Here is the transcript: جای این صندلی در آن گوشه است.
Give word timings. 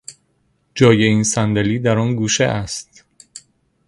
جای 0.75 1.03
این 1.03 1.23
صندلی 1.23 1.79
در 1.79 1.99
آن 1.99 2.15
گوشه 2.15 2.43
است. 2.43 3.05